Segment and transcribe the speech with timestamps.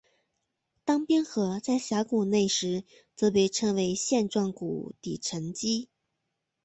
[0.83, 5.89] 当冰河在峡谷内时则被称为线状谷底沉积。